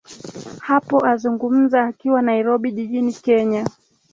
[0.67, 3.63] hapo azungumza akiwa nairobi jijini kenya